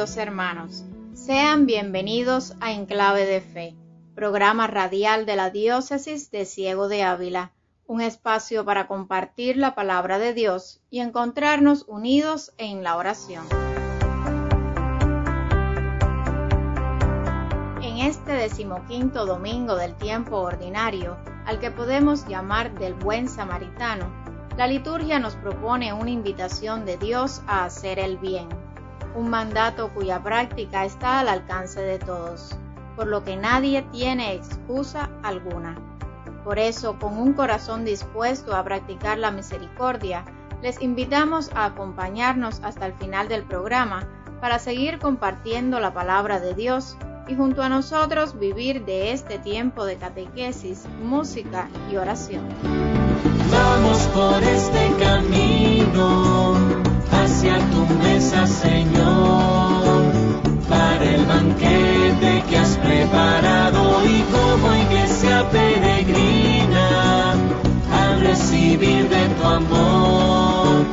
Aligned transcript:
queridos 0.00 0.16
hermanos. 0.16 0.84
Sean 1.12 1.66
bienvenidos 1.66 2.56
a 2.60 2.72
Enclave 2.72 3.26
de 3.26 3.42
Fe, 3.42 3.76
programa 4.14 4.66
radial 4.66 5.26
de 5.26 5.36
la 5.36 5.50
Diócesis 5.50 6.30
de 6.30 6.46
Ciego 6.46 6.88
de 6.88 7.02
Ávila, 7.02 7.52
un 7.86 8.00
espacio 8.00 8.64
para 8.64 8.86
compartir 8.86 9.58
la 9.58 9.74
palabra 9.74 10.18
de 10.18 10.32
Dios 10.32 10.80
y 10.88 11.00
encontrarnos 11.00 11.84
unidos 11.86 12.54
en 12.56 12.82
la 12.82 12.96
oración. 12.96 13.44
En 17.82 17.98
este 17.98 18.32
decimoquinto 18.32 19.26
domingo 19.26 19.76
del 19.76 19.94
tiempo 19.96 20.38
ordinario, 20.38 21.18
al 21.44 21.60
que 21.60 21.70
podemos 21.70 22.26
llamar 22.26 22.72
del 22.78 22.94
buen 22.94 23.28
samaritano, 23.28 24.10
la 24.56 24.66
liturgia 24.66 25.18
nos 25.18 25.36
propone 25.36 25.92
una 25.92 26.10
invitación 26.10 26.86
de 26.86 26.96
Dios 26.96 27.42
a 27.46 27.66
hacer 27.66 27.98
el 27.98 28.16
bien, 28.16 28.48
un 29.14 29.30
mandato 29.30 29.90
cuya 29.94 30.22
práctica 30.22 30.84
está 30.84 31.20
al 31.20 31.28
alcance 31.28 31.80
de 31.80 31.98
todos, 31.98 32.56
por 32.96 33.06
lo 33.06 33.24
que 33.24 33.36
nadie 33.36 33.82
tiene 33.92 34.34
excusa 34.34 35.10
alguna. 35.22 35.76
Por 36.44 36.58
eso, 36.58 36.98
con 36.98 37.18
un 37.18 37.34
corazón 37.34 37.84
dispuesto 37.84 38.56
a 38.56 38.64
practicar 38.64 39.18
la 39.18 39.30
misericordia, 39.30 40.24
les 40.62 40.80
invitamos 40.80 41.50
a 41.54 41.66
acompañarnos 41.66 42.60
hasta 42.62 42.86
el 42.86 42.94
final 42.94 43.28
del 43.28 43.44
programa 43.44 44.06
para 44.40 44.58
seguir 44.58 44.98
compartiendo 44.98 45.80
la 45.80 45.92
palabra 45.92 46.40
de 46.40 46.54
Dios 46.54 46.96
y 47.28 47.36
junto 47.36 47.62
a 47.62 47.68
nosotros 47.68 48.38
vivir 48.38 48.84
de 48.84 49.12
este 49.12 49.38
tiempo 49.38 49.84
de 49.84 49.96
catequesis, 49.96 50.86
música 51.02 51.68
y 51.90 51.96
oración. 51.96 52.89
Vamos 53.50 53.98
por 54.14 54.42
este 54.42 54.92
camino 54.98 56.54
hacia 57.10 57.58
tu 57.70 57.86
mesa, 58.02 58.46
Señor, 58.46 60.12
para 60.68 61.04
el 61.04 61.24
banquete 61.26 62.44
que 62.48 62.56
has 62.56 62.76
preparado 62.78 64.04
y 64.04 64.22
como 64.32 64.74
iglesia 64.74 65.48
peregrina, 65.50 67.32
al 67.92 68.20
recibir 68.20 69.08
de 69.08 69.28
tu 69.28 69.46
amor, 69.46 70.84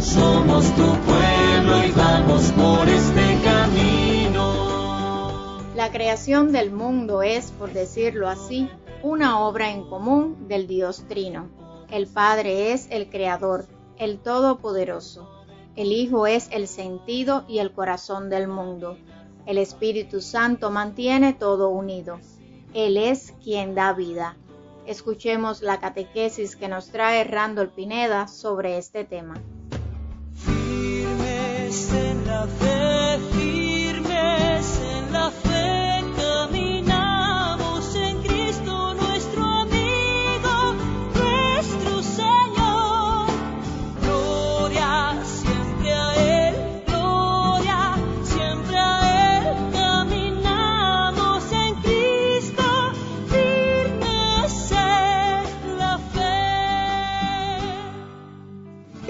somos 0.00 0.66
tu 0.76 0.86
pueblo 1.08 1.84
y 1.84 1.90
vamos 1.92 2.42
por 2.52 2.88
este 2.88 3.38
camino. 3.42 4.54
La 5.74 5.90
creación 5.90 6.52
del 6.52 6.70
mundo 6.70 7.22
es, 7.22 7.50
por 7.50 7.72
decirlo 7.72 8.28
así, 8.28 8.70
una 9.02 9.40
obra 9.40 9.70
en 9.70 9.84
común 9.84 10.46
del 10.48 10.66
Dios 10.66 11.04
Trino. 11.08 11.63
El 11.94 12.08
Padre 12.08 12.72
es 12.72 12.88
el 12.90 13.08
Creador, 13.08 13.68
el 13.98 14.18
Todopoderoso. 14.18 15.30
El 15.76 15.92
Hijo 15.92 16.26
es 16.26 16.48
el 16.50 16.66
sentido 16.66 17.44
y 17.46 17.60
el 17.60 17.70
corazón 17.70 18.30
del 18.30 18.48
mundo. 18.48 18.98
El 19.46 19.58
Espíritu 19.58 20.20
Santo 20.20 20.72
mantiene 20.72 21.34
todo 21.34 21.68
unido. 21.68 22.18
Él 22.72 22.96
es 22.96 23.32
quien 23.44 23.76
da 23.76 23.92
vida. 23.92 24.36
Escuchemos 24.88 25.62
la 25.62 25.78
catequesis 25.78 26.56
que 26.56 26.66
nos 26.66 26.88
trae 26.88 27.22
Randall 27.22 27.70
Pineda 27.70 28.26
sobre 28.26 28.76
este 28.76 29.04
tema. 29.04 29.40
Firmes 30.34 31.92
en 31.92 32.26
la 32.26 32.44
fe, 32.48 33.18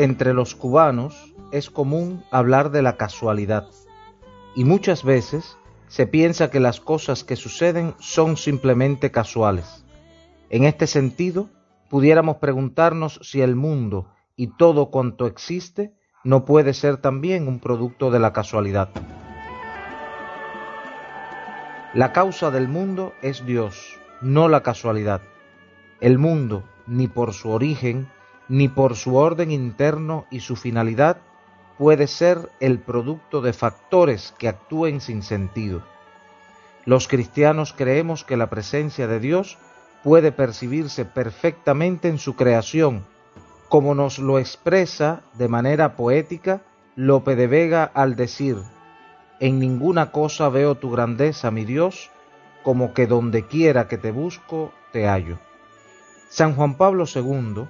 Entre 0.04 0.34
los 0.34 0.54
cubanos 0.54 1.32
es 1.50 1.70
común 1.70 2.24
hablar 2.30 2.70
de 2.70 2.82
la 2.82 2.98
casualidad 2.98 3.68
y 4.54 4.64
muchas 4.64 5.02
veces 5.02 5.56
se 5.86 6.06
piensa 6.06 6.50
que 6.50 6.60
las 6.60 6.78
cosas 6.78 7.24
que 7.24 7.36
suceden 7.36 7.94
son 8.00 8.36
simplemente 8.36 9.10
casuales. 9.10 9.86
En 10.50 10.64
este 10.64 10.86
sentido, 10.86 11.48
pudiéramos 11.88 12.36
preguntarnos 12.36 13.18
si 13.22 13.40
el 13.40 13.56
mundo 13.56 14.12
y 14.36 14.48
todo 14.48 14.90
cuanto 14.90 15.26
existe 15.26 15.94
no 16.22 16.44
puede 16.44 16.74
ser 16.74 16.98
también 16.98 17.48
un 17.48 17.58
producto 17.58 18.10
de 18.10 18.18
la 18.18 18.34
casualidad. 18.34 18.90
La 21.94 22.12
causa 22.12 22.50
del 22.50 22.68
mundo 22.68 23.14
es 23.22 23.46
Dios, 23.46 23.98
no 24.20 24.50
la 24.50 24.62
casualidad. 24.62 25.22
El 26.02 26.18
mundo, 26.18 26.62
ni 26.86 27.08
por 27.08 27.32
su 27.32 27.48
origen, 27.48 28.06
ni 28.48 28.68
por 28.68 28.96
su 28.96 29.16
orden 29.16 29.50
interno 29.50 30.26
y 30.30 30.40
su 30.40 30.56
finalidad, 30.56 31.18
puede 31.78 32.06
ser 32.06 32.50
el 32.60 32.78
producto 32.78 33.40
de 33.40 33.52
factores 33.52 34.34
que 34.38 34.48
actúen 34.48 35.00
sin 35.00 35.22
sentido. 35.22 35.82
Los 36.84 37.08
cristianos 37.08 37.72
creemos 37.72 38.24
que 38.24 38.36
la 38.36 38.50
presencia 38.50 39.06
de 39.06 39.18
Dios 39.18 39.58
puede 40.02 40.32
percibirse 40.32 41.04
perfectamente 41.04 42.08
en 42.08 42.18
su 42.18 42.36
creación, 42.36 43.06
como 43.68 43.94
nos 43.94 44.18
lo 44.18 44.38
expresa 44.38 45.22
de 45.34 45.48
manera 45.48 45.96
poética 45.96 46.60
Lope 46.96 47.34
de 47.34 47.46
Vega 47.46 47.90
al 47.92 48.14
decir, 48.14 48.56
en 49.40 49.58
ninguna 49.58 50.12
cosa 50.12 50.48
veo 50.48 50.76
tu 50.76 50.90
grandeza, 50.90 51.50
mi 51.50 51.64
Dios, 51.64 52.10
como 52.62 52.94
que 52.94 53.06
donde 53.06 53.46
quiera 53.46 53.88
que 53.88 53.98
te 53.98 54.12
busco, 54.12 54.72
te 54.92 55.06
hallo. 55.06 55.38
San 56.28 56.54
Juan 56.54 56.76
Pablo 56.76 57.04
II, 57.12 57.66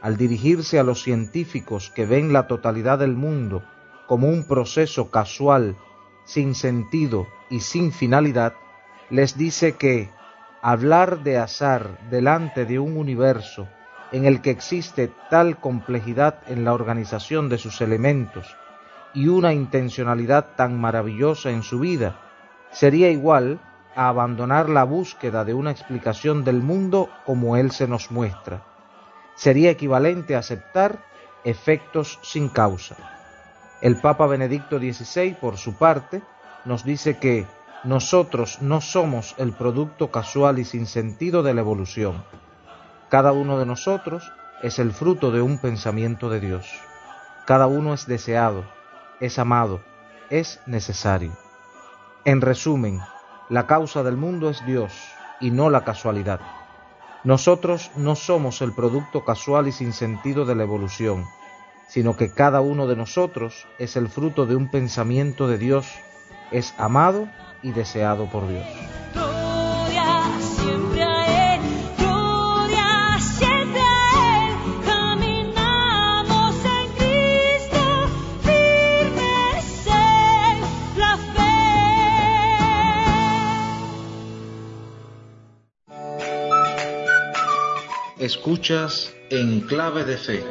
al 0.00 0.16
dirigirse 0.16 0.78
a 0.78 0.84
los 0.84 1.02
científicos 1.02 1.90
que 1.94 2.06
ven 2.06 2.32
la 2.32 2.46
totalidad 2.46 2.98
del 2.98 3.14
mundo 3.14 3.62
como 4.06 4.28
un 4.28 4.44
proceso 4.46 5.10
casual, 5.10 5.76
sin 6.24 6.54
sentido 6.54 7.26
y 7.50 7.60
sin 7.60 7.92
finalidad, 7.92 8.54
les 9.10 9.36
dice 9.36 9.76
que 9.76 10.10
hablar 10.62 11.22
de 11.22 11.38
azar 11.38 11.98
delante 12.10 12.64
de 12.64 12.78
un 12.78 12.96
universo 12.96 13.68
en 14.12 14.24
el 14.24 14.40
que 14.40 14.50
existe 14.50 15.12
tal 15.30 15.58
complejidad 15.58 16.40
en 16.46 16.64
la 16.64 16.72
organización 16.72 17.48
de 17.48 17.58
sus 17.58 17.80
elementos 17.80 18.56
y 19.14 19.28
una 19.28 19.52
intencionalidad 19.52 20.54
tan 20.56 20.78
maravillosa 20.80 21.50
en 21.50 21.62
su 21.62 21.80
vida, 21.80 22.16
sería 22.70 23.10
igual 23.10 23.60
a 23.94 24.08
abandonar 24.08 24.68
la 24.68 24.84
búsqueda 24.84 25.44
de 25.44 25.54
una 25.54 25.70
explicación 25.70 26.44
del 26.44 26.62
mundo 26.62 27.08
como 27.24 27.56
él 27.56 27.70
se 27.70 27.88
nos 27.88 28.10
muestra. 28.10 28.62
Sería 29.38 29.70
equivalente 29.70 30.34
a 30.34 30.40
aceptar 30.40 30.98
efectos 31.44 32.18
sin 32.22 32.48
causa. 32.48 32.96
El 33.80 34.00
Papa 34.00 34.26
Benedicto 34.26 34.80
XVI, 34.80 35.36
por 35.40 35.58
su 35.58 35.74
parte, 35.74 36.22
nos 36.64 36.82
dice 36.82 37.18
que 37.18 37.46
nosotros 37.84 38.60
no 38.62 38.80
somos 38.80 39.36
el 39.38 39.52
producto 39.52 40.10
casual 40.10 40.58
y 40.58 40.64
sin 40.64 40.86
sentido 40.86 41.44
de 41.44 41.54
la 41.54 41.60
evolución. 41.60 42.24
Cada 43.10 43.30
uno 43.30 43.60
de 43.60 43.66
nosotros 43.66 44.32
es 44.64 44.80
el 44.80 44.90
fruto 44.90 45.30
de 45.30 45.40
un 45.40 45.58
pensamiento 45.58 46.28
de 46.30 46.40
Dios. 46.40 46.68
Cada 47.46 47.68
uno 47.68 47.94
es 47.94 48.08
deseado, 48.08 48.64
es 49.20 49.38
amado, 49.38 49.80
es 50.30 50.60
necesario. 50.66 51.30
En 52.24 52.40
resumen, 52.40 52.98
la 53.48 53.68
causa 53.68 54.02
del 54.02 54.16
mundo 54.16 54.50
es 54.50 54.66
Dios 54.66 54.92
y 55.38 55.52
no 55.52 55.70
la 55.70 55.84
casualidad. 55.84 56.40
Nosotros 57.24 57.90
no 57.96 58.14
somos 58.14 58.62
el 58.62 58.72
producto 58.72 59.24
casual 59.24 59.68
y 59.68 59.72
sin 59.72 59.92
sentido 59.92 60.44
de 60.44 60.54
la 60.54 60.62
evolución, 60.62 61.26
sino 61.88 62.16
que 62.16 62.32
cada 62.32 62.60
uno 62.60 62.86
de 62.86 62.96
nosotros 62.96 63.66
es 63.78 63.96
el 63.96 64.08
fruto 64.08 64.46
de 64.46 64.54
un 64.54 64.68
pensamiento 64.68 65.48
de 65.48 65.58
Dios, 65.58 65.88
es 66.52 66.74
amado 66.78 67.28
y 67.62 67.72
deseado 67.72 68.26
por 68.30 68.48
Dios. 68.48 68.66
Escuchas 88.18 89.14
En 89.30 89.60
Clave 89.60 90.04
de 90.04 90.16
Fe, 90.16 90.44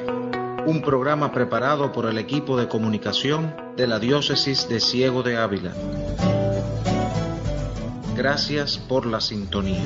un 0.66 0.82
programa 0.82 1.34
preparado 1.34 1.92
por 1.92 2.06
el 2.06 2.18
equipo 2.18 2.58
de 2.58 2.70
comunicación 2.70 3.54
de 3.76 3.88
la 3.88 4.00
Diócesis 4.00 4.70
de 4.70 4.80
Ciego 4.80 5.22
de 5.22 5.36
Ávila. 5.36 5.74
Gracias 8.16 8.78
por 8.78 9.06
la 9.06 9.20
sintonía. 9.20 9.84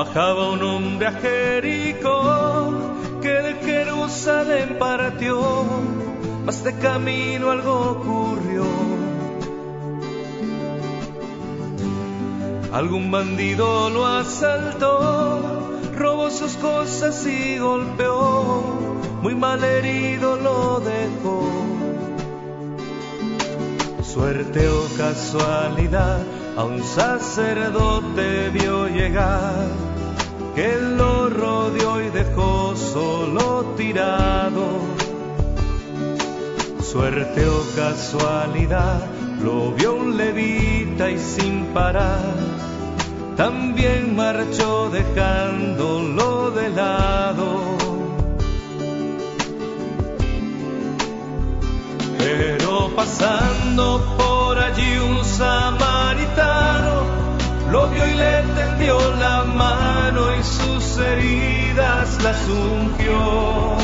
A 0.00 1.12
Jericó, 1.12 2.72
que 3.20 3.28
de 3.28 3.54
Jerusalén 3.54 4.76
partió, 4.78 5.40
mas 6.44 6.62
de 6.62 6.72
camino 6.78 7.50
algo 7.50 7.98
ocurrió. 7.98 8.64
Algún 12.72 13.10
bandido 13.10 13.90
lo 13.90 14.06
asaltó, 14.06 15.80
robó 15.96 16.30
sus 16.30 16.54
cosas 16.56 17.26
y 17.26 17.58
golpeó, 17.58 18.62
muy 19.20 19.34
mal 19.34 19.64
herido 19.64 20.36
lo 20.36 20.80
dejó. 20.80 21.42
Suerte 24.02 24.68
o 24.68 24.86
casualidad, 24.96 26.20
a 26.56 26.64
un 26.64 26.82
sacerdote 26.82 28.50
vio 28.50 28.88
llegar, 28.88 29.87
que 30.58 30.76
lo 30.76 31.30
rodeó 31.30 32.00
y 32.00 32.10
dejó 32.10 32.74
solo 32.74 33.74
tirado. 33.76 34.64
Suerte 36.82 37.46
o 37.46 37.60
casualidad, 37.76 39.06
lo 39.40 39.70
vio 39.70 39.94
un 39.94 40.16
levita 40.16 41.12
y 41.12 41.18
sin 41.18 41.66
parar, 41.66 42.34
también 43.36 44.16
marchó 44.16 44.90
dejándolo 44.90 46.50
de 46.50 46.70
lado. 46.70 47.46
Pero 52.18 52.90
pasando 52.96 53.84
por 54.18 54.58
allí 54.58 54.98
un 54.98 55.24
samaritano 55.24 57.17
lo 57.70 57.88
vio 57.88 58.06
y 58.06 58.14
le 58.14 58.42
tendió 58.54 58.98
la 59.16 59.44
mano 59.44 60.34
y 60.34 60.42
sus 60.42 60.98
heridas 60.98 62.22
las 62.22 62.48
ungió. 62.48 63.76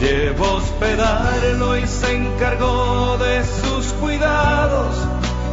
Llevó 0.00 0.54
hospedarlo 0.54 1.76
y 1.78 1.86
se 1.86 2.12
encargó 2.16 3.18
de 3.18 3.44
sus 3.44 3.92
cuidados 3.94 4.96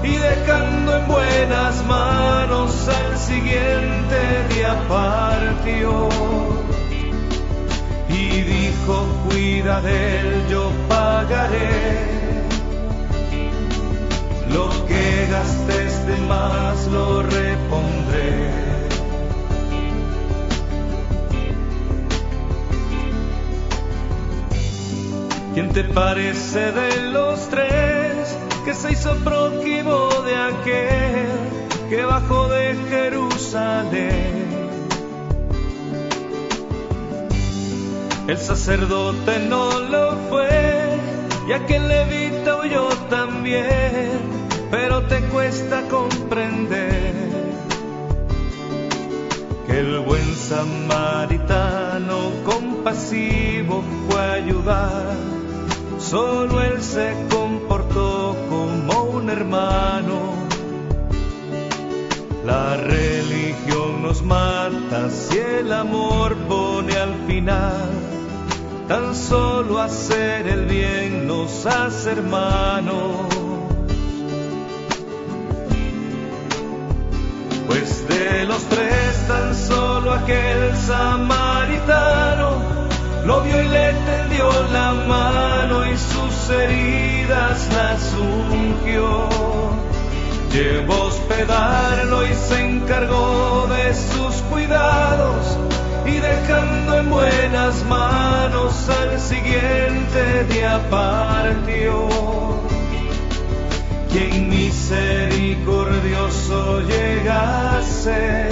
y 0.03 0.15
dejando 0.15 0.97
en 0.97 1.07
buenas 1.07 1.85
manos 1.85 2.87
al 2.87 3.17
siguiente 3.17 4.17
día 4.49 4.75
partió 4.87 6.09
y 8.09 8.41
dijo, 8.41 9.05
cuida 9.29 9.81
de 9.81 10.19
él, 10.19 10.47
yo 10.49 10.71
pagaré. 10.87 12.18
Lo 14.53 14.69
que 14.87 15.27
gastes 15.29 16.07
de 16.07 16.17
más 16.27 16.87
lo 16.87 17.23
repondré. 17.23 18.49
¿Quién 25.53 25.69
te 25.73 25.83
parece 25.83 26.71
de 26.71 27.11
los 27.11 27.49
tres 27.49 28.37
que 28.63 28.73
se 28.73 28.91
hizo 28.91 29.15
prójimo 29.17 30.09
de 30.25 30.35
aquel 30.37 31.27
que 31.89 32.05
bajó 32.05 32.47
de 32.47 32.75
Jerusalén? 32.89 34.39
El 38.27 38.37
sacerdote 38.37 39.39
no 39.39 39.79
lo 39.79 40.15
fue 40.29 40.99
y 41.49 41.51
aquel 41.51 41.87
levita 41.87 42.57
huyó 42.57 42.87
también, 43.09 44.19
pero 44.71 45.03
te 45.03 45.19
cuesta 45.21 45.81
comprender 45.89 47.13
que 49.65 49.79
el 49.79 49.99
buen 49.99 50.35
samaritano 50.35 52.31
compasivo 52.45 53.83
fue 54.07 54.19
a 54.19 54.33
ayudar, 54.33 55.15
solo 55.99 56.61
él 56.61 56.81
se 56.81 57.13
comportó 57.31 58.35
como 58.49 59.03
un 59.03 59.29
hermano. 59.29 60.49
La 62.45 62.77
religión 62.77 64.01
nos 64.01 64.23
mata 64.23 65.09
si 65.09 65.37
el 65.37 65.71
amor 65.71 66.35
pone 66.47 66.95
al 66.95 67.13
final. 67.27 67.89
Tan 68.87 69.13
solo 69.13 69.79
hacer 69.79 70.47
el 70.47 70.65
bien 70.65 71.27
nos 71.27 71.67
hace 71.67 72.09
hermanos. 72.09 73.38
Los 78.59 78.69
tres 78.69 79.27
tan 79.27 79.55
solo 79.55 80.11
aquel 80.13 80.75
samaritano 80.75 82.57
lo 83.25 83.41
vio 83.41 83.61
y 83.61 83.67
le 83.67 83.93
tendió 83.93 84.49
la 84.73 84.93
mano 84.93 85.85
y 85.85 85.97
sus 85.97 86.49
heridas 86.49 87.69
las 87.73 88.13
ungió. 88.13 89.29
Llevó 90.51 91.03
hospedarlo 91.03 92.25
y 92.25 92.33
se 92.33 92.59
encargó 92.59 93.67
de 93.67 93.93
sus 93.93 94.35
cuidados 94.49 95.57
y 96.05 96.17
dejando 96.17 96.97
en 96.97 97.09
buenas 97.09 97.83
manos 97.85 98.89
al 98.89 99.19
siguiente 99.19 100.43
día 100.49 100.81
partió. 100.89 102.58
Quien 104.11 104.49
misericordioso 104.49 106.81
llega 106.81 107.77
a 107.77 107.83
ser, 107.83 108.49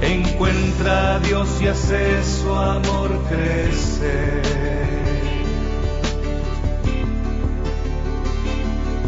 encuentra 0.00 1.14
a 1.14 1.20
Dios 1.20 1.48
y 1.62 1.68
hace 1.68 2.24
su 2.24 2.52
amor 2.52 3.22
crecer. 3.28 4.42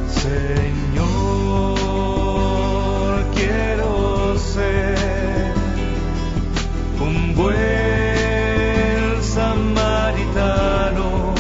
Señor, 0.09 1.75
quiero 3.35 4.39
ser 4.39 5.53
un 7.01 7.35
buen 7.35 9.21
samaritano. 9.21 11.35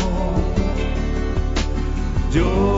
Yo 2.32 2.73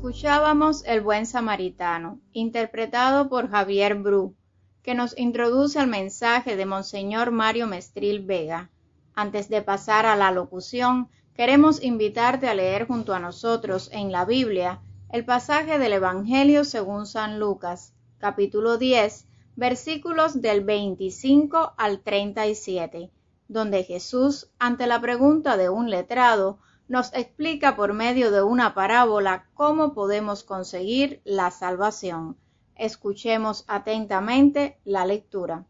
Escuchábamos 0.00 0.82
El 0.86 1.02
buen 1.02 1.26
samaritano, 1.26 2.20
interpretado 2.32 3.28
por 3.28 3.50
Javier 3.50 3.96
Bru, 3.96 4.34
que 4.82 4.94
nos 4.94 5.16
introduce 5.18 5.78
al 5.78 5.88
mensaje 5.88 6.56
de 6.56 6.64
Monseñor 6.64 7.32
Mario 7.32 7.66
Mestril 7.66 8.24
Vega. 8.24 8.70
Antes 9.14 9.50
de 9.50 9.60
pasar 9.60 10.06
a 10.06 10.16
la 10.16 10.30
locución, 10.30 11.10
queremos 11.34 11.82
invitarte 11.82 12.48
a 12.48 12.54
leer 12.54 12.86
junto 12.86 13.12
a 13.12 13.18
nosotros 13.18 13.90
en 13.92 14.10
la 14.10 14.24
Biblia 14.24 14.80
el 15.10 15.26
pasaje 15.26 15.78
del 15.78 15.92
Evangelio 15.92 16.64
según 16.64 17.04
San 17.04 17.38
Lucas, 17.38 17.92
capítulo 18.16 18.78
10, 18.78 19.26
versículos 19.54 20.40
del 20.40 20.64
25 20.64 21.74
al 21.76 22.00
37, 22.00 23.10
donde 23.48 23.84
Jesús, 23.84 24.50
ante 24.58 24.86
la 24.86 24.98
pregunta 24.98 25.58
de 25.58 25.68
un 25.68 25.90
letrado, 25.90 26.58
nos 26.90 27.14
explica 27.14 27.76
por 27.76 27.92
medio 27.92 28.32
de 28.32 28.42
una 28.42 28.74
parábola 28.74 29.46
cómo 29.54 29.94
podemos 29.94 30.42
conseguir 30.42 31.20
la 31.24 31.52
salvación. 31.52 32.36
Escuchemos 32.74 33.64
atentamente 33.68 34.76
la 34.84 35.06
lectura. 35.06 35.66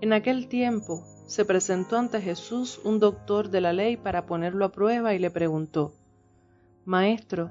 En 0.00 0.12
aquel 0.12 0.46
tiempo 0.46 1.02
se 1.26 1.44
presentó 1.44 1.96
ante 1.96 2.20
Jesús 2.20 2.80
un 2.84 3.00
doctor 3.00 3.50
de 3.50 3.60
la 3.60 3.72
ley 3.72 3.96
para 3.96 4.24
ponerlo 4.26 4.66
a 4.66 4.70
prueba 4.70 5.14
y 5.14 5.18
le 5.18 5.32
preguntó, 5.32 5.92
Maestro, 6.84 7.50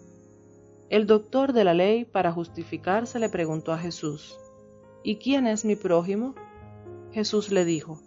El 0.91 1.07
doctor 1.07 1.53
de 1.53 1.63
la 1.63 1.73
ley, 1.73 2.03
para 2.03 2.33
justificarse, 2.33 3.17
le 3.17 3.29
preguntó 3.29 3.71
a 3.71 3.77
Jesús, 3.77 4.37
¿Y 5.03 5.15
quién 5.15 5.47
es 5.47 5.63
mi 5.63 5.77
prójimo? 5.77 6.35
Jesús 7.13 7.49
le 7.49 7.63
dijo, 7.63 8.01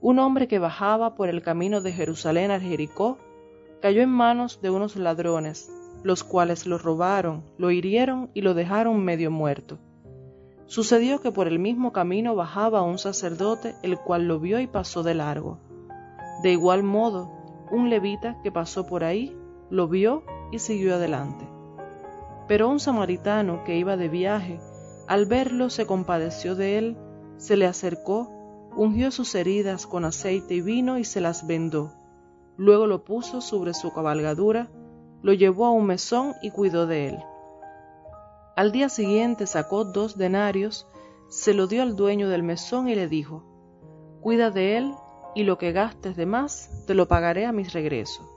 Un 0.00 0.18
hombre 0.18 0.48
que 0.48 0.58
bajaba 0.58 1.14
por 1.14 1.28
el 1.28 1.42
camino 1.42 1.82
de 1.82 1.92
Jerusalén 1.92 2.52
a 2.52 2.58
Jericó, 2.58 3.18
cayó 3.82 4.00
en 4.00 4.08
manos 4.08 4.62
de 4.62 4.70
unos 4.70 4.96
ladrones, 4.96 5.70
los 6.02 6.24
cuales 6.24 6.64
lo 6.64 6.78
robaron, 6.78 7.44
lo 7.58 7.70
hirieron 7.70 8.30
y 8.32 8.40
lo 8.40 8.54
dejaron 8.54 9.04
medio 9.04 9.30
muerto. 9.30 9.76
Sucedió 10.64 11.20
que 11.20 11.32
por 11.32 11.48
el 11.48 11.58
mismo 11.58 11.92
camino 11.92 12.34
bajaba 12.34 12.80
un 12.80 12.96
sacerdote, 12.96 13.74
el 13.82 13.98
cual 13.98 14.26
lo 14.26 14.40
vio 14.40 14.58
y 14.58 14.66
pasó 14.66 15.02
de 15.02 15.12
largo. 15.12 15.58
De 16.42 16.50
igual 16.50 16.82
modo, 16.82 17.30
un 17.70 17.90
levita 17.90 18.40
que 18.42 18.50
pasó 18.50 18.86
por 18.86 19.04
ahí 19.04 19.36
lo 19.68 19.86
vio 19.86 20.22
y 20.50 20.60
siguió 20.60 20.94
adelante. 20.94 21.49
Pero 22.50 22.68
un 22.68 22.80
samaritano 22.80 23.62
que 23.62 23.76
iba 23.76 23.96
de 23.96 24.08
viaje, 24.08 24.58
al 25.06 25.24
verlo 25.24 25.70
se 25.70 25.86
compadeció 25.86 26.56
de 26.56 26.78
él, 26.78 26.96
se 27.36 27.56
le 27.56 27.64
acercó, 27.64 28.28
ungió 28.76 29.12
sus 29.12 29.36
heridas 29.36 29.86
con 29.86 30.04
aceite 30.04 30.54
y 30.54 30.60
vino 30.60 30.98
y 30.98 31.04
se 31.04 31.20
las 31.20 31.46
vendó. 31.46 31.92
Luego 32.56 32.88
lo 32.88 33.04
puso 33.04 33.40
sobre 33.40 33.72
su 33.72 33.92
cabalgadura, 33.92 34.68
lo 35.22 35.32
llevó 35.32 35.66
a 35.66 35.70
un 35.70 35.86
mesón 35.86 36.34
y 36.42 36.50
cuidó 36.50 36.88
de 36.88 37.10
él. 37.10 37.18
Al 38.56 38.72
día 38.72 38.88
siguiente 38.88 39.46
sacó 39.46 39.84
dos 39.84 40.18
denarios, 40.18 40.88
se 41.28 41.54
lo 41.54 41.68
dio 41.68 41.84
al 41.84 41.94
dueño 41.94 42.28
del 42.28 42.42
mesón 42.42 42.88
y 42.88 42.96
le 42.96 43.06
dijo, 43.06 43.44
Cuida 44.20 44.50
de 44.50 44.76
él 44.76 44.92
y 45.36 45.44
lo 45.44 45.56
que 45.56 45.70
gastes 45.70 46.16
de 46.16 46.26
más 46.26 46.84
te 46.88 46.94
lo 46.94 47.06
pagaré 47.06 47.46
a 47.46 47.52
mi 47.52 47.62
regreso. 47.62 48.28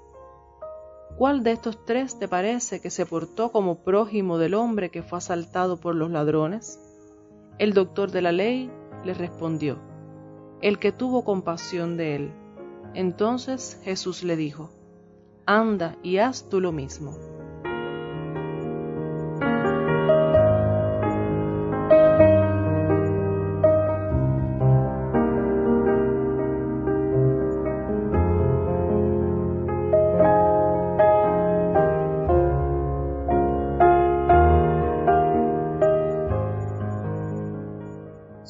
¿Cuál 1.17 1.43
de 1.43 1.51
estos 1.51 1.85
tres 1.85 2.17
te 2.17 2.27
parece 2.27 2.79
que 2.81 2.89
se 2.89 3.05
portó 3.05 3.51
como 3.51 3.83
prójimo 3.83 4.39
del 4.39 4.55
hombre 4.55 4.89
que 4.89 5.03
fue 5.03 5.19
asaltado 5.19 5.77
por 5.77 5.93
los 5.93 6.09
ladrones? 6.09 6.79
El 7.59 7.73
doctor 7.73 8.09
de 8.11 8.23
la 8.23 8.31
ley 8.31 8.71
le 9.05 9.13
respondió, 9.13 9.77
el 10.61 10.79
que 10.79 10.91
tuvo 10.91 11.23
compasión 11.23 11.97
de 11.97 12.15
él. 12.15 12.33
Entonces 12.95 13.79
Jesús 13.83 14.23
le 14.23 14.35
dijo, 14.35 14.71
anda 15.45 15.97
y 16.01 16.17
haz 16.17 16.49
tú 16.49 16.59
lo 16.59 16.71
mismo. 16.71 17.15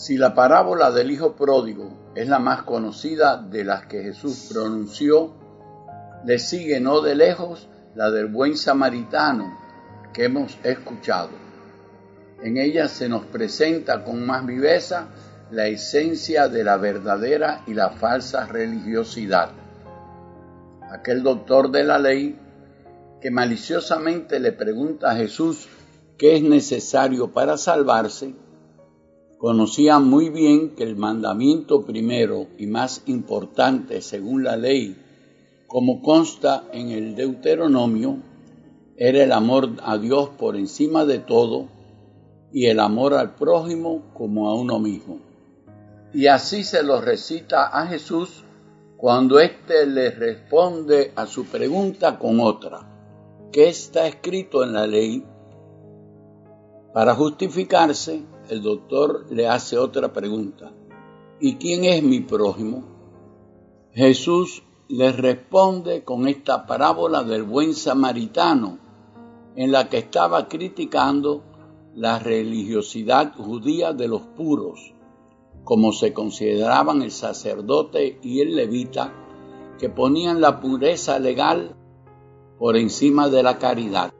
Si 0.04 0.18
la 0.18 0.34
parábola 0.36 0.92
del 0.92 1.12
Hijo 1.12 1.34
Pródigo 1.38 2.12
es 2.14 2.28
la 2.28 2.38
más 2.38 2.64
conocida 2.64 3.38
de 3.38 3.64
las 3.64 3.86
que 3.86 4.04
Jesús 4.04 4.50
pronunció, 4.52 5.34
le 6.26 6.40
sigue 6.40 6.82
no 6.82 7.00
de 7.00 7.16
lejos 7.16 7.70
la 7.96 8.12
del 8.12 8.26
buen 8.26 8.58
samaritano 8.58 9.58
que 10.14 10.26
hemos 10.26 10.58
escuchado. 10.62 11.30
En 12.42 12.58
ella 12.58 12.90
se 12.90 13.08
nos 13.08 13.24
presenta 13.28 14.04
con 14.04 14.26
más 14.26 14.46
viveza 14.46 15.08
la 15.52 15.68
esencia 15.68 16.50
de 16.50 16.66
la 16.66 16.76
verdadera 16.76 17.62
y 17.66 17.74
la 17.74 17.92
falsa 17.92 18.46
religiosidad. 18.46 19.52
Aquel 20.92 21.24
doctor 21.24 21.72
de 21.72 21.86
la 21.86 21.98
ley 21.98 22.38
que 23.22 23.32
maliciosamente 23.32 24.42
le 24.42 24.52
pregunta 24.52 25.12
a 25.12 25.16
Jesús 25.16 25.70
qué 26.18 26.36
es 26.36 26.44
necesario 26.44 27.32
para 27.32 27.56
salvarse, 27.56 28.36
conocía 29.44 30.00
muy 30.00 30.30
bien 30.30 30.70
que 30.70 30.84
el 30.84 30.96
mandamiento 30.96 31.86
primero 31.86 32.48
y 32.58 32.66
más 32.66 33.04
importante 33.08 34.02
según 34.02 34.46
la 34.46 34.56
ley, 34.56 34.96
como 35.68 36.02
consta 36.02 36.64
en 36.72 36.92
el 36.92 37.14
Deuteronomio, 37.14 38.20
era 38.96 39.22
el 39.22 39.34
amor 39.34 39.72
a 39.84 39.98
Dios 39.98 40.30
por 40.40 40.56
encima 40.56 41.04
de 41.04 41.20
todo 41.20 41.68
y 42.54 42.68
el 42.68 42.80
amor 42.80 43.16
al 43.16 43.36
prójimo 43.36 44.14
como 44.14 44.48
a 44.48 44.56
uno 44.56 44.80
mismo. 44.80 45.20
Y 46.14 46.28
así 46.28 46.64
se 46.64 46.82
lo 46.82 47.02
recita 47.02 47.66
a 47.66 47.86
Jesús 47.88 48.46
cuando 48.96 49.42
éste 49.42 49.86
le 49.88 50.12
responde 50.12 51.12
a 51.18 51.26
su 51.26 51.48
pregunta 51.48 52.18
con 52.18 52.40
otra. 52.40 52.80
¿Qué 53.52 53.68
está 53.68 54.08
escrito 54.08 54.64
en 54.64 54.72
la 54.72 54.88
ley? 54.88 55.22
Para 56.94 57.14
justificarse, 57.14 58.24
el 58.50 58.62
doctor 58.62 59.26
le 59.30 59.48
hace 59.48 59.78
otra 59.78 60.12
pregunta. 60.12 60.74
¿Y 61.40 61.56
quién 61.56 61.86
es 61.86 62.04
mi 62.04 62.20
prójimo? 62.20 62.84
Jesús 63.92 64.64
le 64.88 65.12
responde 65.12 66.04
con 66.04 66.28
esta 66.28 66.66
parábola 66.66 67.24
del 67.24 67.44
buen 67.44 67.74
samaritano, 67.74 68.80
en 69.56 69.72
la 69.72 69.90
que 69.90 70.00
estaba 70.00 70.48
criticando 70.48 71.44
la 71.96 72.20
religiosidad 72.20 73.34
judía 73.36 73.94
de 73.94 74.08
los 74.08 74.22
puros, 74.22 74.94
como 75.64 75.92
se 75.92 76.12
consideraban 76.12 77.02
el 77.02 77.12
sacerdote 77.12 78.20
y 78.22 78.42
el 78.42 78.56
levita, 78.56 79.14
que 79.80 79.90
ponían 79.90 80.42
la 80.42 80.60
pureza 80.60 81.20
legal 81.20 81.76
por 82.58 82.78
encima 82.78 83.30
de 83.30 83.44
la 83.44 83.58
caridad. 83.58 84.12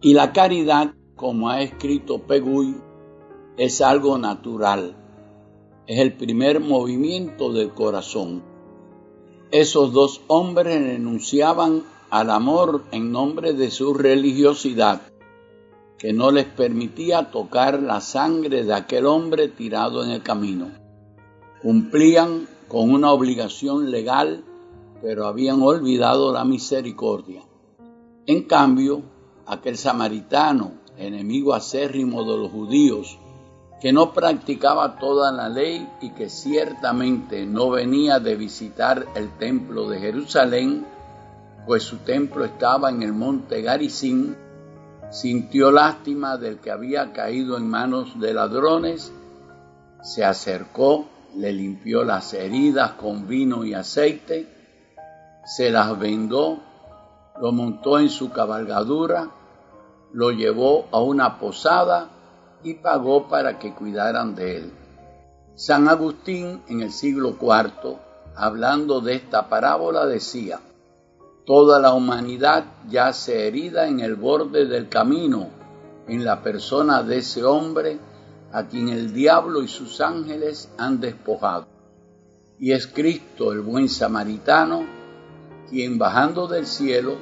Y 0.00 0.14
la 0.14 0.32
caridad, 0.32 0.94
como 1.16 1.50
ha 1.50 1.62
escrito 1.62 2.22
Peguy, 2.26 2.76
es 3.60 3.82
algo 3.82 4.16
natural, 4.16 4.96
es 5.86 5.98
el 5.98 6.14
primer 6.14 6.60
movimiento 6.60 7.52
del 7.52 7.74
corazón. 7.74 8.42
Esos 9.50 9.92
dos 9.92 10.22
hombres 10.28 10.80
renunciaban 10.80 11.82
al 12.08 12.30
amor 12.30 12.84
en 12.90 13.12
nombre 13.12 13.52
de 13.52 13.70
su 13.70 13.92
religiosidad, 13.92 15.02
que 15.98 16.14
no 16.14 16.30
les 16.30 16.46
permitía 16.46 17.30
tocar 17.30 17.82
la 17.82 18.00
sangre 18.00 18.64
de 18.64 18.72
aquel 18.72 19.04
hombre 19.04 19.48
tirado 19.48 20.02
en 20.04 20.12
el 20.12 20.22
camino. 20.22 20.70
Cumplían 21.60 22.48
con 22.66 22.90
una 22.90 23.12
obligación 23.12 23.90
legal, 23.90 24.42
pero 25.02 25.26
habían 25.26 25.60
olvidado 25.60 26.32
la 26.32 26.46
misericordia. 26.46 27.42
En 28.24 28.44
cambio, 28.44 29.02
aquel 29.44 29.76
samaritano, 29.76 30.72
enemigo 30.96 31.52
acérrimo 31.52 32.24
de 32.24 32.38
los 32.38 32.50
judíos, 32.50 33.18
que 33.80 33.92
no 33.94 34.12
practicaba 34.12 34.98
toda 34.98 35.32
la 35.32 35.48
ley 35.48 35.88
y 36.02 36.10
que 36.10 36.28
ciertamente 36.28 37.46
no 37.46 37.70
venía 37.70 38.20
de 38.20 38.36
visitar 38.36 39.06
el 39.14 39.30
templo 39.38 39.88
de 39.88 39.98
Jerusalén, 39.98 40.86
pues 41.66 41.84
su 41.84 41.98
templo 41.98 42.44
estaba 42.44 42.90
en 42.90 43.02
el 43.02 43.14
monte 43.14 43.62
Garizim, 43.62 44.34
sintió 45.10 45.70
lástima 45.72 46.36
del 46.36 46.58
que 46.58 46.70
había 46.70 47.12
caído 47.14 47.56
en 47.56 47.68
manos 47.68 48.20
de 48.20 48.34
ladrones, 48.34 49.12
se 50.02 50.24
acercó, 50.24 51.06
le 51.36 51.50
limpió 51.52 52.04
las 52.04 52.34
heridas 52.34 52.92
con 52.92 53.26
vino 53.26 53.64
y 53.64 53.72
aceite, 53.72 54.46
se 55.46 55.70
las 55.70 55.98
vendó, 55.98 56.60
lo 57.40 57.52
montó 57.52 57.98
en 57.98 58.10
su 58.10 58.30
cabalgadura, 58.30 59.30
lo 60.12 60.32
llevó 60.32 60.86
a 60.92 61.00
una 61.00 61.38
posada 61.38 62.09
y 62.62 62.74
pagó 62.74 63.28
para 63.28 63.58
que 63.58 63.74
cuidaran 63.74 64.34
de 64.34 64.56
él. 64.56 64.72
San 65.54 65.88
Agustín 65.88 66.62
en 66.68 66.80
el 66.80 66.92
siglo 66.92 67.36
IV, 67.40 67.96
hablando 68.36 69.00
de 69.00 69.14
esta 69.14 69.48
parábola, 69.48 70.06
decía, 70.06 70.60
Toda 71.44 71.80
la 71.80 71.92
humanidad 71.94 72.64
yace 72.88 73.48
herida 73.48 73.86
en 73.88 74.00
el 74.00 74.14
borde 74.14 74.66
del 74.66 74.88
camino, 74.88 75.48
en 76.06 76.24
la 76.24 76.42
persona 76.42 77.02
de 77.02 77.18
ese 77.18 77.44
hombre 77.44 77.98
a 78.52 78.64
quien 78.64 78.88
el 78.88 79.12
diablo 79.12 79.62
y 79.62 79.68
sus 79.68 80.00
ángeles 80.00 80.70
han 80.78 81.00
despojado. 81.00 81.66
y 82.58 82.72
es 82.72 82.86
Cristo 82.86 83.52
el 83.52 83.60
buen 83.60 83.88
samaritano, 83.88 84.84
quien 85.70 85.98
bajando 85.98 86.46
del 86.46 86.66
cielo 86.66 87.16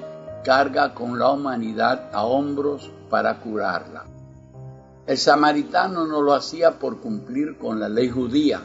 carga 0.45 0.95
con 0.95 1.19
la 1.19 1.31
humanidad 1.31 2.11
a 2.13 2.25
hombros 2.25 2.91
para 3.09 3.39
curarla. 3.39 4.18
El 5.09 5.17
samaritano 5.17 6.07
no 6.07 6.21
lo 6.21 6.35
hacía 6.35 6.79
por 6.79 7.01
cumplir 7.01 7.57
con 7.57 7.81
la 7.81 7.89
ley 7.89 8.11
judía, 8.11 8.61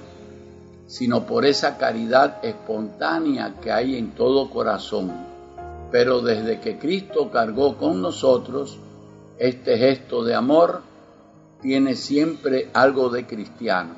sino 0.87 1.25
por 1.25 1.45
esa 1.45 1.77
caridad 1.77 2.43
espontánea 2.43 3.61
que 3.61 3.71
hay 3.71 3.95
en 3.95 4.11
todo 4.11 4.49
corazón. 4.49 5.13
Pero 5.89 6.19
desde 6.19 6.59
que 6.59 6.77
Cristo 6.77 7.31
cargó 7.31 7.77
con 7.77 8.01
nosotros, 8.01 8.77
este 9.39 9.77
gesto 9.77 10.25
de 10.25 10.35
amor 10.35 10.81
tiene 11.61 11.95
siempre 11.95 12.69
algo 12.73 13.07
de 13.07 13.25
cristiano. 13.25 13.95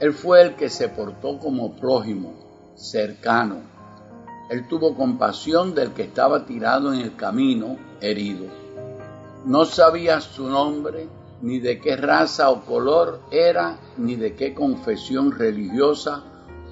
Él 0.00 0.14
fue 0.14 0.40
el 0.40 0.56
que 0.56 0.70
se 0.70 0.88
portó 0.88 1.38
como 1.38 1.76
prójimo, 1.76 2.32
cercano. 2.76 3.56
Él 4.48 4.66
tuvo 4.68 4.94
compasión 4.94 5.74
del 5.74 5.92
que 5.92 6.04
estaba 6.04 6.46
tirado 6.46 6.94
en 6.94 7.00
el 7.00 7.14
camino, 7.14 7.76
herido. 8.00 8.46
No 9.44 9.66
sabía 9.66 10.22
su 10.22 10.48
nombre, 10.48 11.08
ni 11.42 11.58
de 11.58 11.80
qué 11.80 11.96
raza 11.96 12.50
o 12.50 12.64
color 12.64 13.20
era, 13.30 13.78
ni 13.98 14.14
de 14.14 14.34
qué 14.34 14.54
confesión 14.54 15.32
religiosa 15.32 16.22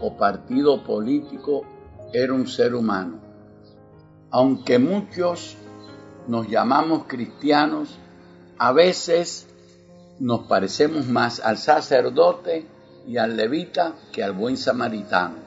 o 0.00 0.16
partido 0.16 0.84
político 0.84 1.62
era 2.12 2.32
un 2.32 2.46
ser 2.46 2.74
humano. 2.74 3.20
Aunque 4.30 4.78
muchos 4.78 5.56
nos 6.28 6.48
llamamos 6.48 7.04
cristianos, 7.08 7.98
a 8.58 8.72
veces 8.72 9.48
nos 10.20 10.46
parecemos 10.46 11.08
más 11.08 11.40
al 11.40 11.58
sacerdote 11.58 12.66
y 13.06 13.16
al 13.16 13.36
levita 13.36 13.94
que 14.12 14.22
al 14.22 14.34
buen 14.34 14.56
samaritano. 14.56 15.38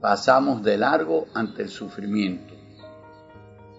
Pasamos 0.00 0.62
de 0.62 0.78
largo 0.78 1.26
ante 1.32 1.62
el 1.62 1.68
sufrimiento. 1.68 2.55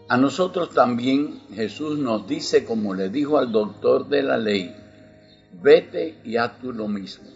A 0.09 0.15
nosotros 0.15 0.73
también 0.73 1.41
Jesús 1.53 1.99
nos 1.99 2.27
dice, 2.27 2.63
como 2.63 2.93
le 2.93 3.09
dijo 3.09 3.37
al 3.37 3.51
doctor 3.51 4.07
de 4.07 4.23
la 4.23 4.37
ley, 4.37 4.73
vete 5.61 6.21
y 6.23 6.37
haz 6.37 6.59
tú 6.59 6.71
lo 6.71 6.87
mismo. 6.87 7.27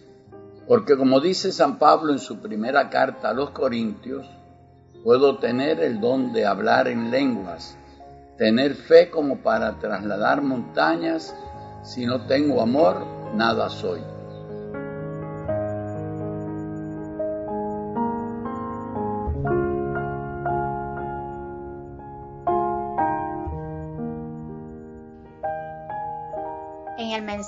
Porque 0.70 0.96
como 0.96 1.20
dice 1.20 1.52
San 1.52 1.78
Pablo 1.78 2.14
en 2.14 2.20
su 2.20 2.40
primera 2.40 2.90
carta 2.90 3.32
a 3.32 3.34
los 3.34 3.50
Corintios, 3.50 4.26
puedo 5.04 5.38
tener 5.38 5.82
el 5.82 6.00
don 6.00 6.32
de 6.32 6.46
hablar 6.46 6.88
en 6.88 7.12
lenguas, 7.12 7.78
tener 8.38 8.76
fe 8.76 9.10
como 9.10 9.40
para 9.40 9.78
trasladar 9.80 10.42
montañas, 10.42 11.36
si 11.84 12.06
no 12.06 12.26
tengo 12.26 12.62
amor, 12.62 13.06
nada 13.36 13.70
soy. 13.70 14.00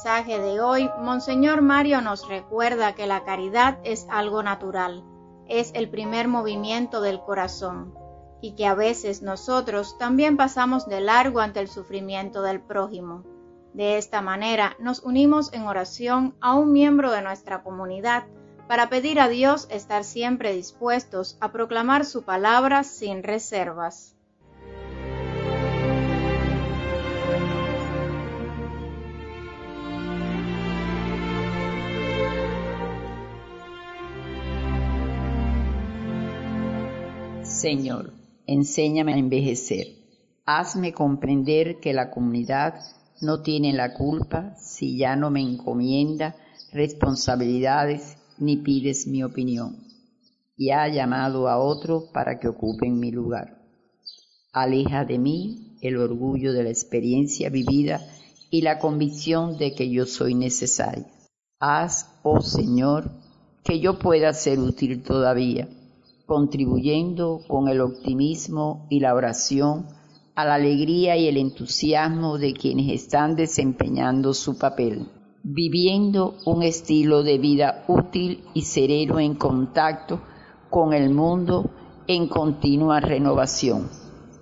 Mensaje 0.03 0.37
de 0.37 0.59
hoy, 0.59 0.91
Monseñor 0.99 1.61
Mario 1.61 2.01
nos 2.01 2.27
recuerda 2.27 2.93
que 2.93 3.07
la 3.07 3.23
caridad 3.23 3.79
es 3.85 4.05
algo 4.09 4.43
natural, 4.43 5.01
es 5.47 5.71
el 5.75 5.89
primer 5.89 6.27
movimiento 6.27 6.99
del 6.99 7.21
corazón, 7.21 7.93
y 8.41 8.53
que 8.55 8.65
a 8.65 8.75
veces 8.75 9.21
nosotros 9.21 9.97
también 9.97 10.35
pasamos 10.35 10.89
de 10.89 10.99
largo 10.99 11.39
ante 11.39 11.61
el 11.61 11.69
sufrimiento 11.69 12.41
del 12.41 12.59
prójimo. 12.59 13.23
De 13.73 13.97
esta 13.97 14.21
manera 14.21 14.75
nos 14.77 14.99
unimos 14.99 15.53
en 15.53 15.67
oración 15.67 16.35
a 16.41 16.53
un 16.55 16.73
miembro 16.73 17.09
de 17.09 17.21
nuestra 17.21 17.63
comunidad 17.63 18.25
para 18.67 18.89
pedir 18.89 19.21
a 19.21 19.29
Dios 19.29 19.69
estar 19.71 20.03
siempre 20.03 20.53
dispuestos 20.53 21.37
a 21.39 21.53
proclamar 21.53 22.03
su 22.03 22.23
palabra 22.23 22.83
sin 22.83 23.23
reservas. 23.23 24.17
Señor, 37.63 38.11
enséñame 38.45 39.13
a 39.13 39.17
envejecer. 39.17 39.87
Hazme 40.45 40.91
comprender 40.91 41.79
que 41.79 41.93
la 41.93 42.11
comunidad 42.11 42.73
no 43.21 43.41
tiene 43.41 43.71
la 43.71 43.93
culpa 43.93 44.53
si 44.57 44.97
ya 44.97 45.15
no 45.15 45.31
me 45.31 45.39
encomienda 45.39 46.35
responsabilidades 46.73 48.17
ni 48.37 48.57
pides 48.57 49.07
mi 49.07 49.23
opinión 49.23 49.77
y 50.57 50.71
ha 50.71 50.89
llamado 50.89 51.47
a 51.47 51.57
otro 51.57 52.11
para 52.11 52.37
que 52.37 52.49
ocupen 52.49 52.99
mi 52.99 53.11
lugar. 53.11 53.61
Aleja 54.51 55.05
de 55.05 55.17
mí 55.17 55.77
el 55.81 55.95
orgullo 55.95 56.51
de 56.51 56.63
la 56.63 56.69
experiencia 56.69 57.49
vivida 57.49 58.01
y 58.49 58.59
la 58.59 58.77
convicción 58.77 59.57
de 59.57 59.73
que 59.73 59.89
yo 59.89 60.05
soy 60.05 60.35
necesario. 60.35 61.05
Haz, 61.61 62.09
oh 62.23 62.41
Señor, 62.41 63.09
que 63.63 63.79
yo 63.79 63.99
pueda 63.99 64.33
ser 64.33 64.59
útil 64.59 65.01
todavía, 65.01 65.69
contribuyendo 66.25 67.41
con 67.47 67.67
el 67.67 67.81
optimismo 67.81 68.87
y 68.89 68.99
la 68.99 69.13
oración 69.13 69.87
a 70.35 70.45
la 70.45 70.55
alegría 70.55 71.15
y 71.15 71.27
el 71.27 71.37
entusiasmo 71.37 72.37
de 72.37 72.53
quienes 72.53 72.91
están 72.91 73.35
desempeñando 73.35 74.33
su 74.33 74.57
papel, 74.57 75.07
viviendo 75.43 76.35
un 76.45 76.63
estilo 76.63 77.23
de 77.23 77.37
vida 77.37 77.83
útil 77.87 78.43
y 78.53 78.63
sereno 78.63 79.19
en 79.19 79.35
contacto 79.35 80.21
con 80.69 80.93
el 80.93 81.11
mundo 81.11 81.69
en 82.07 82.27
continua 82.27 82.99
renovación, 82.99 83.89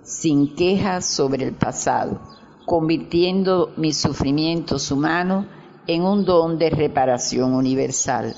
sin 0.02 0.54
quejas 0.54 1.04
sobre 1.04 1.44
el 1.44 1.52
pasado, 1.52 2.20
convirtiendo 2.64 3.70
mis 3.76 3.98
sufrimientos 3.98 4.90
humanos 4.90 5.46
en 5.86 6.02
un 6.02 6.24
don 6.24 6.58
de 6.58 6.70
reparación 6.70 7.54
universal. 7.54 8.34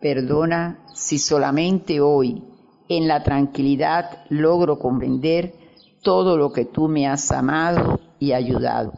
Perdona 0.00 0.84
si 0.94 1.18
solamente 1.18 2.00
hoy, 2.00 2.44
en 2.88 3.08
la 3.08 3.22
tranquilidad, 3.22 4.24
logro 4.28 4.78
comprender 4.78 5.54
todo 6.02 6.36
lo 6.36 6.52
que 6.52 6.64
tú 6.64 6.88
me 6.88 7.06
has 7.06 7.30
amado 7.32 8.00
y 8.18 8.32
ayudado. 8.32 8.92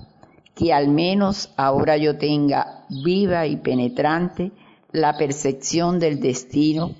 Que 0.54 0.72
al 0.72 0.88
menos 0.88 1.52
ahora 1.56 1.96
yo 1.96 2.18
tenga 2.18 2.84
viva 2.88 3.46
y 3.46 3.56
penetrante 3.56 4.52
la 4.92 5.16
percepción 5.16 5.98
del 5.98 6.20
destino 6.20 6.94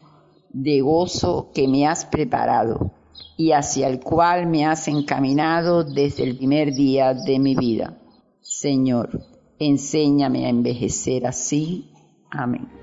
de 0.51 0.81
gozo 0.81 1.51
que 1.55 1.69
me 1.69 1.87
has 1.87 2.05
preparado 2.05 2.93
y 3.37 3.53
hacia 3.53 3.89
el 3.89 4.01
cual 4.01 4.47
me 4.47 4.67
has 4.67 4.89
encaminado 4.89 5.85
desde 5.85 6.25
el 6.25 6.37
primer 6.37 6.75
día 6.75 7.15
de 7.15 7.39
mi 7.39 7.55
vida. 7.55 7.99
Señor, 8.41 9.23
enséñame 9.59 10.47
a 10.47 10.49
envejecer 10.49 11.27
así. 11.27 11.91
Amén. 12.31 12.78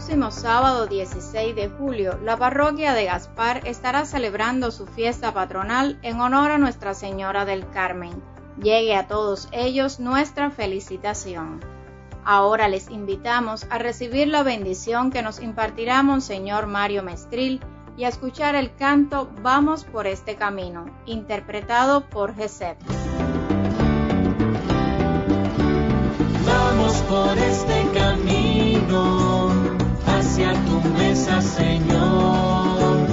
Próximo 0.00 0.30
sábado 0.30 0.86
16 0.86 1.54
de 1.54 1.68
julio, 1.68 2.18
la 2.24 2.38
parroquia 2.38 2.94
de 2.94 3.04
Gaspar 3.04 3.68
estará 3.68 4.06
celebrando 4.06 4.70
su 4.70 4.86
fiesta 4.86 5.34
patronal 5.34 5.98
en 6.00 6.22
honor 6.22 6.52
a 6.52 6.56
Nuestra 6.56 6.94
Señora 6.94 7.44
del 7.44 7.68
Carmen. 7.68 8.22
Llegue 8.56 8.96
a 8.96 9.08
todos 9.08 9.50
ellos 9.52 10.00
nuestra 10.00 10.50
felicitación. 10.50 11.60
Ahora 12.24 12.66
les 12.68 12.88
invitamos 12.88 13.66
a 13.68 13.76
recibir 13.76 14.28
la 14.28 14.42
bendición 14.42 15.10
que 15.10 15.20
nos 15.20 15.38
impartirá 15.38 16.02
Monseñor 16.02 16.66
Mario 16.66 17.02
Mestril 17.02 17.60
y 17.98 18.04
a 18.04 18.08
escuchar 18.08 18.54
el 18.54 18.74
canto 18.74 19.30
Vamos 19.42 19.84
por 19.84 20.06
este 20.06 20.34
camino, 20.34 20.86
interpretado 21.04 22.08
por 22.08 22.34
Gesep. 22.34 22.78
Vamos 26.46 26.94
por 27.02 27.36
este 27.36 27.86
camino 27.92 29.39
hacia 30.40 30.64
tu 30.64 30.80
mesa, 30.90 31.40
Señor, 31.40 33.06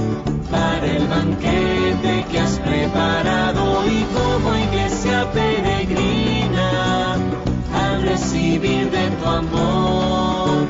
para 0.50 0.86
el 0.86 1.08
banquete 1.08 2.26
que 2.32 2.40
has 2.40 2.60
preparado 2.60 3.86
y 3.86 4.04
como 4.14 4.56
iglesia 4.56 5.30
peregrina 5.32 7.16
al 7.74 8.02
recibir 8.04 8.90
de 8.92 9.10
tu 9.10 9.26
amor. 9.26 10.68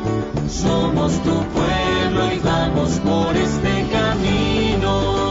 Somos 0.47 1.13
tu 1.23 1.35
pueblo 1.53 2.33
y 2.33 2.39
vamos 2.39 2.99
por 2.99 3.35
este 3.35 3.85
camino. 3.91 5.27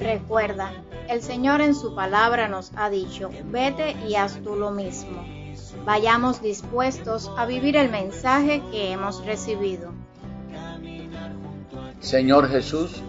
Recuerda, 0.00 0.70
el 1.08 1.22
Señor 1.22 1.60
en 1.60 1.74
su 1.74 1.94
palabra 1.94 2.46
nos 2.48 2.70
ha 2.76 2.90
dicho, 2.90 3.30
vete 3.46 3.96
y 4.06 4.14
haz 4.14 4.40
tú 4.44 4.54
lo 4.54 4.70
mismo. 4.70 5.43
Vayamos 5.84 6.40
dispuestos 6.40 7.30
a 7.36 7.44
vivir 7.44 7.76
el 7.76 7.90
mensaje 7.90 8.62
que 8.70 8.90
hemos 8.90 9.22
recibido. 9.26 9.92
Señor 12.00 12.48
Jesús, 12.48 13.02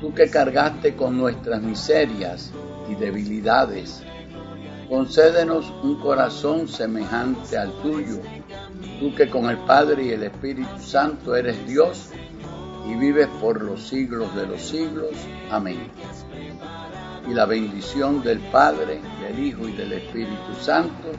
tú 0.00 0.14
que 0.14 0.30
cargaste 0.30 0.96
con 0.96 1.18
nuestras 1.18 1.60
miserias 1.60 2.52
y 2.88 2.94
debilidades, 2.94 4.02
concédenos 4.88 5.70
un 5.82 6.00
corazón 6.00 6.68
semejante 6.68 7.58
al 7.58 7.70
tuyo, 7.82 8.18
tú 8.98 9.14
que 9.14 9.28
con 9.28 9.50
el 9.50 9.58
Padre 9.58 10.04
y 10.04 10.10
el 10.12 10.22
Espíritu 10.22 10.78
Santo 10.80 11.36
eres 11.36 11.66
Dios 11.66 12.08
y 12.88 12.94
vives 12.94 13.28
por 13.42 13.62
los 13.62 13.86
siglos 13.86 14.34
de 14.34 14.46
los 14.46 14.62
siglos. 14.62 15.10
Amén. 15.50 15.90
Y 17.28 17.34
la 17.34 17.44
bendición 17.44 18.22
del 18.22 18.38
Padre, 18.38 19.02
del 19.20 19.38
Hijo 19.38 19.68
y 19.68 19.72
del 19.72 19.92
Espíritu 19.92 20.54
Santo 20.62 21.10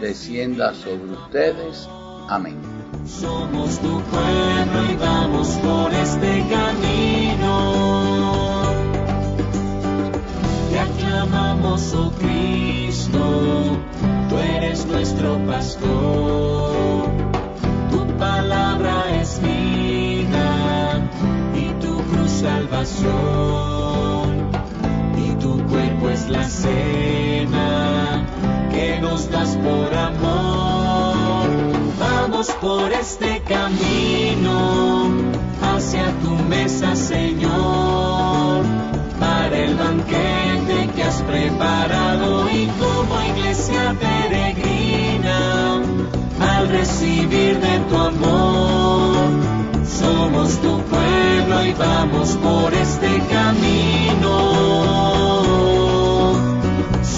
descienda 0.00 0.74
sobre 0.74 1.12
ustedes. 1.12 1.88
Amén. 2.28 2.56
Somos 3.06 3.78
tu 3.80 4.00
pueblo 4.00 4.90
y 4.90 4.96
vamos 4.96 5.48
por 5.62 5.92
este 5.92 6.44
camino. 6.48 7.92
Te 10.70 10.78
aclamamos, 10.80 11.94
oh 11.94 12.10
Cristo, 12.18 13.78
tú 14.28 14.38
eres 14.38 14.86
nuestro 14.86 15.38
pastor. 15.46 17.04
Tu 17.90 18.06
palabra 18.18 19.20
es 19.20 19.40
vida 19.42 21.02
y 21.54 21.72
tu 21.84 21.96
cruz 22.04 22.30
salvación. 22.30 23.04
Y 25.16 25.34
tu 25.34 25.62
cuerpo 25.66 26.08
es 26.08 26.28
la 26.30 26.48
cena 26.48 27.93
que 28.74 28.98
nos 29.00 29.30
das 29.30 29.56
por 29.56 29.94
amor. 29.94 31.46
Vamos 31.98 32.50
por 32.60 32.92
este 32.92 33.40
camino 33.42 35.10
hacia 35.62 36.06
tu 36.22 36.30
mesa, 36.48 36.96
Señor, 36.96 38.64
para 39.20 39.56
el 39.56 39.74
banquete 39.76 40.90
que 40.94 41.02
has 41.02 41.22
preparado 41.22 42.50
y 42.50 42.66
como 42.80 43.22
iglesia 43.32 43.94
peregrina 44.00 45.82
al 46.40 46.68
recibir 46.68 47.60
de 47.60 47.78
tu 47.88 47.96
amor. 47.96 49.14
Somos 49.86 50.58
tu 50.58 50.80
pueblo 50.92 51.64
y 51.64 51.72
vamos 51.74 52.30
por 52.42 52.74
este 52.74 53.22
camino. 53.30 54.44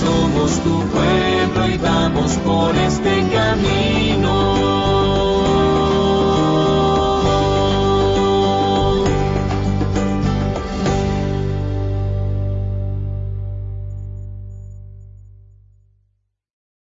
Somos 0.01 0.61
tu 0.61 0.81
pueblo 0.89 1.69
y 1.69 1.79
vamos 1.79 2.33
por 2.45 2.77
este 2.77 3.15
camino. 3.33 4.56